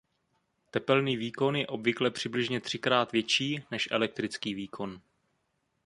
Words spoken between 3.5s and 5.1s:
než elektrický výkon.